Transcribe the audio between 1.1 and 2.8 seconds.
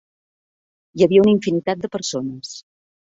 una infinitat de persones.